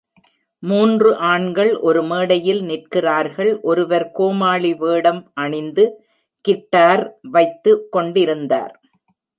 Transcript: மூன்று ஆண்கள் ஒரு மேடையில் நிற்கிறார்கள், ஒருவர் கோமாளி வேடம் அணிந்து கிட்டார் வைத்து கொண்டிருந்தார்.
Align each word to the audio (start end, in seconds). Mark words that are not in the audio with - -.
மூன்று 0.63 1.09
ஆண்கள் 1.31 1.71
ஒரு 1.79 2.01
மேடையில் 2.03 2.61
நிற்கிறார்கள், 2.61 3.51
ஒருவர் 3.61 4.07
கோமாளி 4.11 4.73
வேடம் 4.83 5.21
அணிந்து 5.43 5.85
கிட்டார் 6.45 7.05
வைத்து 7.29 7.73
கொண்டிருந்தார். 7.89 8.73